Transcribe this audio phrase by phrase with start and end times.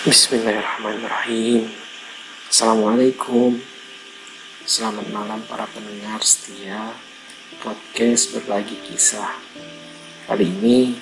[0.00, 1.68] Bismillahirrahmanirrahim.
[2.48, 3.60] Assalamualaikum.
[4.64, 6.96] Selamat malam para pendengar setia
[7.60, 9.28] Podcast berbagi kisah.
[10.24, 10.96] Kali ini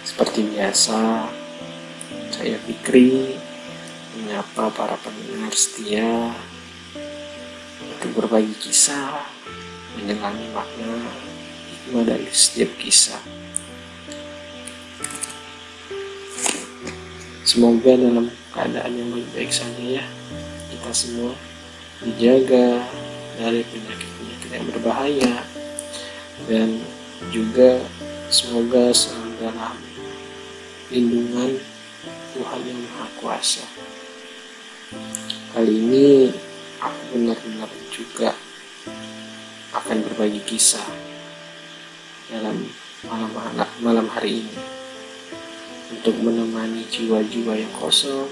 [0.00, 1.28] Seperti biasa
[2.32, 3.36] Saya Fikri
[4.16, 6.32] Menyapa para pendengar setia
[7.84, 9.28] Untuk berbagi kisah
[10.00, 11.04] Menyelami makna
[11.68, 13.45] Hikmah dari setiap kisah
[17.46, 20.04] Semoga dalam keadaan yang baik-baik saja ya.
[20.66, 21.30] Kita semua
[22.02, 22.82] dijaga
[23.38, 25.46] dari penyakit-penyakit yang berbahaya.
[26.50, 26.82] Dan
[27.30, 27.78] juga
[28.34, 29.78] semoga selalu dalam
[30.90, 31.62] lindungan
[32.34, 33.62] Tuhan yang Maha Kuasa.
[35.54, 36.34] Kali ini
[36.82, 38.34] aku benar-benar juga
[39.70, 40.82] akan berbagi kisah
[42.26, 42.66] dalam
[43.06, 43.30] malam
[43.78, 44.75] malam hari ini
[45.86, 48.26] untuk menemani jiwa-jiwa yang kosong,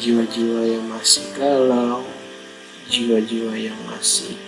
[0.00, 2.00] jiwa-jiwa yang masih galau,
[2.88, 4.40] jiwa-jiwa yang masih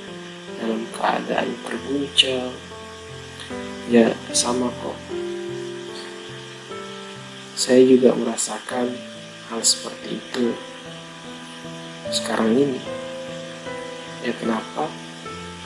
[0.57, 2.53] dalam keadaan terguncang.
[3.91, 4.97] Ya, sama kok.
[7.59, 8.95] Saya juga merasakan
[9.53, 10.56] hal seperti itu
[12.09, 12.81] sekarang ini.
[14.25, 14.89] Ya kenapa?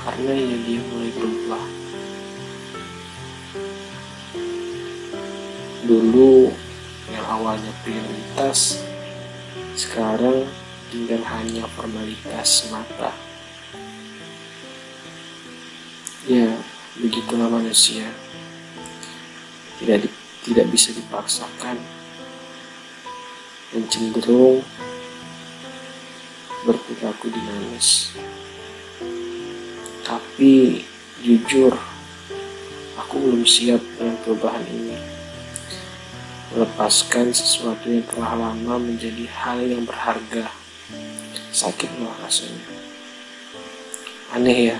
[0.02, 1.83] Karena ya dia mulai berubah
[5.84, 6.50] dulu
[7.12, 8.80] yang awalnya prioritas
[9.76, 10.48] sekarang
[10.88, 13.12] tinggal hanya formalitas semata
[16.24, 16.56] ya
[16.98, 18.08] begitulah manusia.
[19.80, 20.08] Tidak di,
[20.46, 21.76] tidak bisa dipaksakan.
[23.74, 24.62] Dan cenderung
[26.62, 28.14] berperilaku dinamis.
[30.06, 30.84] Tapi
[31.24, 31.74] jujur
[32.94, 35.13] aku belum siap dengan perubahan ini
[36.54, 40.46] melepaskan sesuatu yang telah lama menjadi hal yang berharga.
[41.50, 42.62] Sakit loh rasanya.
[44.30, 44.78] Aneh ya.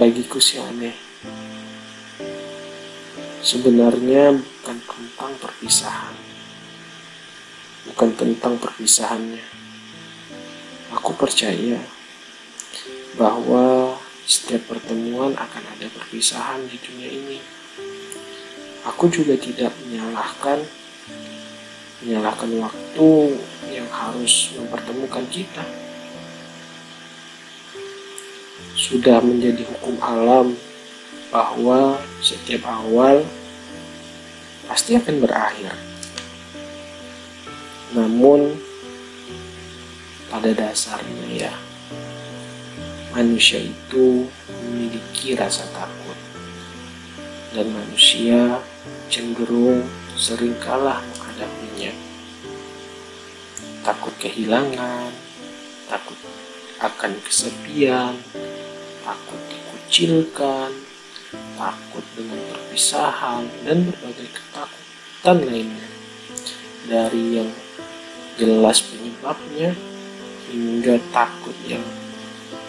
[0.00, 0.96] Bagiku sih aneh.
[3.44, 6.16] Sebenarnya bukan tentang perpisahan.
[7.92, 9.44] Bukan tentang perpisahannya.
[10.96, 11.84] Aku percaya
[13.20, 13.92] bahwa
[14.24, 17.61] setiap pertemuan akan ada perpisahan di dunia ini
[18.82, 20.62] aku juga tidak menyalahkan
[22.02, 23.10] menyalahkan waktu
[23.70, 25.62] yang harus mempertemukan kita.
[28.74, 30.58] Sudah menjadi hukum alam
[31.30, 33.22] bahwa setiap awal
[34.66, 35.78] pasti akan berakhir.
[37.94, 38.58] Namun
[40.26, 41.54] pada dasarnya ya
[43.12, 44.26] manusia itu
[44.64, 46.01] memiliki rasa takut
[47.52, 48.60] dan manusia
[49.12, 49.84] cenderung
[50.16, 51.92] sering kalah menghadapinya.
[53.84, 55.12] Takut kehilangan,
[55.88, 56.16] takut
[56.80, 58.16] akan kesepian,
[59.04, 60.70] takut dikucilkan,
[61.60, 65.88] takut dengan perpisahan, dan berbagai ketakutan lainnya.
[66.88, 67.50] Dari yang
[68.40, 69.76] jelas penyebabnya
[70.50, 71.84] hingga takut yang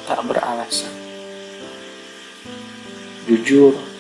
[0.04, 0.92] tak beralasan.
[3.24, 3.93] Jujur,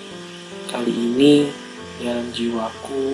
[0.73, 1.53] kali ini
[2.01, 3.13] dalam jiwaku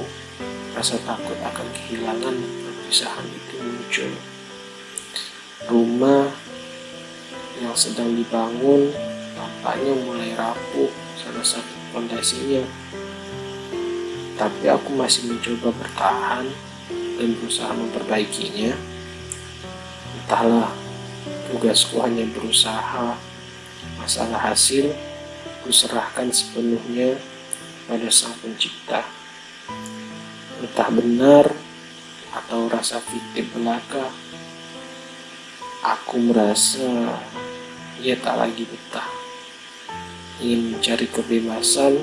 [0.72, 4.12] rasa takut akan kehilangan perpisahan itu muncul.
[5.68, 6.32] Rumah
[7.60, 8.96] yang sedang dibangun
[9.36, 10.88] tampaknya mulai rapuh
[11.20, 12.64] salah satu fondasinya.
[14.40, 16.48] Tapi aku masih mencoba bertahan
[17.20, 18.72] dan berusaha memperbaikinya.
[20.16, 20.72] Entahlah,
[21.52, 23.20] tugasku hanya berusaha.
[24.00, 24.96] Masalah hasil,
[25.68, 27.20] kuserahkan sepenuhnya
[27.90, 29.02] pada Sang Pencipta.
[30.62, 31.50] Entah benar
[32.30, 34.06] atau rasa fiktif belaka,
[35.82, 37.18] aku merasa
[37.98, 39.10] ia tak lagi betah.
[40.38, 41.98] Ingin mencari kebebasan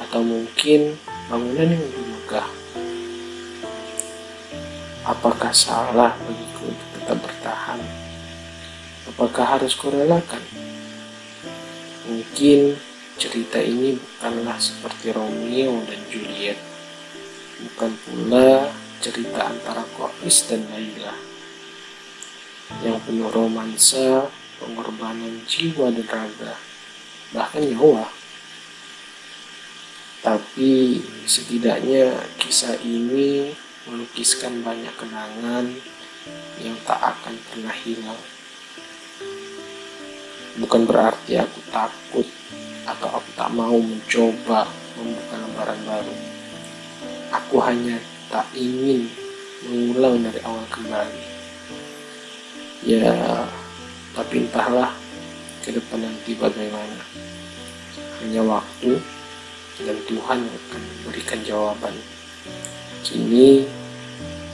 [0.00, 0.96] atau mungkin
[1.28, 2.48] bangunan yang lebih megah.
[5.04, 7.78] Apakah salah bagiku untuk tetap bertahan?
[9.12, 10.42] Apakah harus kurelakan?
[12.10, 12.74] Mungkin
[13.16, 16.60] Cerita ini bukanlah seperti Romeo dan Juliet,
[17.64, 18.68] bukan pula
[19.00, 21.16] cerita antara Kois dan Laila
[22.82, 24.26] yang penuh romansa,
[24.58, 26.54] pengorbanan jiwa dan raga,
[27.32, 28.10] bahkan nyawa.
[30.20, 32.10] Tapi setidaknya
[32.42, 33.54] kisah ini
[33.86, 35.70] melukiskan banyak kenangan
[36.58, 38.22] yang tak akan pernah hilang.
[40.58, 42.26] Bukan berarti aku takut
[42.86, 46.14] atau aku tak mau mencoba membuka lembaran baru.
[47.34, 47.98] Aku hanya
[48.30, 49.10] tak ingin
[49.66, 51.24] mengulang dari awal kembali.
[52.86, 53.42] Ya,
[54.14, 54.94] tapi entahlah
[55.66, 57.02] ke depan nanti bagaimana.
[58.22, 59.02] Hanya waktu
[59.82, 61.94] dan Tuhan akan memberikan jawaban.
[63.02, 63.66] Kini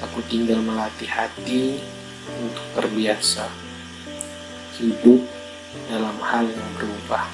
[0.01, 1.79] aku tinggal melatih hati
[2.27, 3.47] untuk terbiasa
[4.81, 5.21] hidup
[5.87, 7.29] dalam hal yang berubah.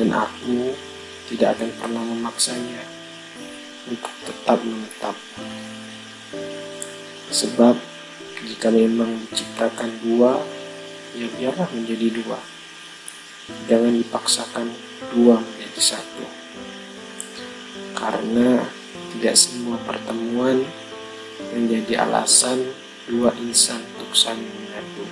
[0.00, 0.72] Dan aku
[1.28, 2.82] tidak akan pernah memaksanya
[3.88, 5.16] untuk tetap menetap.
[7.32, 7.76] Sebab
[8.44, 10.40] jika memang diciptakan dua,
[11.16, 12.38] ya biarlah menjadi dua.
[13.68, 14.66] Jangan dipaksakan
[15.12, 16.24] dua menjadi satu.
[17.96, 18.66] Karena
[19.16, 20.64] tidak semua pertemuan
[21.52, 22.70] menjadi alasan
[23.06, 25.04] dua insan untuk saling menyatu.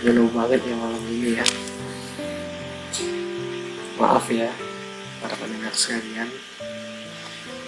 [0.00, 1.46] Jenuh banget ya malam ini ya.
[4.00, 4.48] Maaf ya
[5.20, 6.32] para pendengar sekalian.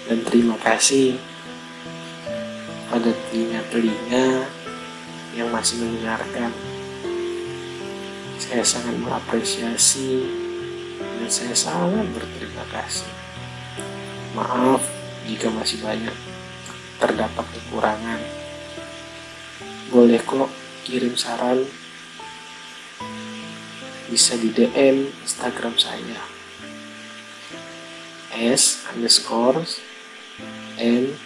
[0.08, 1.20] Dan terima kasih
[2.88, 4.48] pada telinga-telinga
[5.36, 6.48] yang masih mendengarkan.
[8.40, 10.24] Saya sangat mengapresiasi
[11.20, 13.12] dan saya sangat berterima kasih.
[14.32, 14.80] Maaf
[15.28, 16.16] jika masih banyak
[16.96, 18.20] terdapat kekurangan.
[19.92, 20.48] Boleh kok
[20.88, 21.68] kirim saran
[24.12, 26.20] bisa di DM Instagram saya.
[28.36, 29.64] S underscore
[30.76, 31.16] N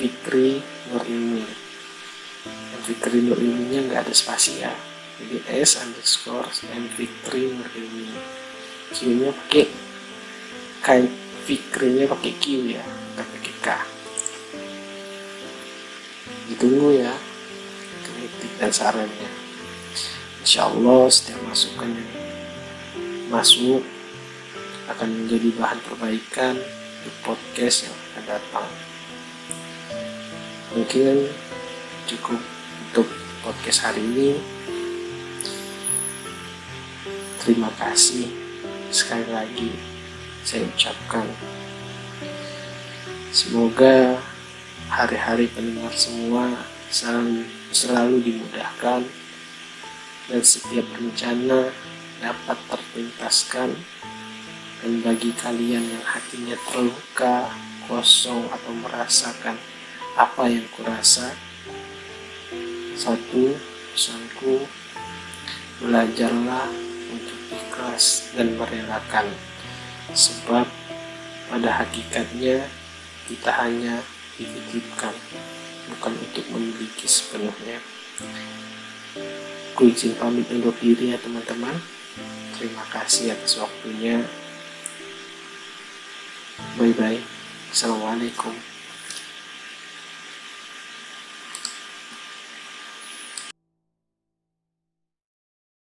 [0.00, 1.44] Fikri Nur Ilmi
[2.48, 4.72] dan Fikri Nur Ilminya nggak ada spasi ya.
[5.20, 8.16] Jadi S underscore N Fikri Nur Ilmi
[8.96, 9.68] Q nya pakai
[10.80, 10.88] K
[11.44, 12.84] Fikrinya pakai Q ya
[13.20, 13.68] nggak pakai K.
[16.48, 17.12] Ditunggu ya
[18.00, 19.43] kritik dan sarannya
[20.44, 22.12] Insya Allah setiap masukan yang
[23.32, 23.80] masuk
[24.92, 26.60] akan menjadi bahan perbaikan
[27.00, 28.68] untuk podcast yang akan datang.
[30.76, 31.32] Mungkin
[32.04, 32.36] cukup
[32.92, 33.08] untuk
[33.40, 34.36] podcast hari ini.
[37.40, 38.28] Terima kasih
[38.92, 39.72] sekali lagi
[40.44, 41.24] saya ucapkan.
[43.32, 44.20] Semoga
[44.92, 49.23] hari-hari pendengar semua selalu, selalu dimudahkan
[50.28, 51.68] dan setiap rencana
[52.20, 53.76] dapat terpintaskan
[54.80, 57.48] dan bagi kalian yang hatinya terluka,
[57.88, 59.56] kosong atau merasakan
[60.16, 61.32] apa yang kurasa
[62.94, 63.58] satu
[63.92, 64.64] pesanku
[65.82, 66.70] belajarlah
[67.10, 69.26] untuk ikhlas dan merelakan.
[70.14, 70.68] Sebab
[71.50, 72.70] pada hakikatnya
[73.26, 73.98] kita hanya
[74.38, 75.16] dititipkan
[75.90, 77.80] bukan untuk memiliki sepenuhnya
[79.74, 81.74] Ku izin pamit undur diri ya teman-teman.
[82.54, 84.22] Terima kasih atas waktunya.
[86.78, 87.18] Bye bye.
[87.74, 88.73] Assalamualaikum.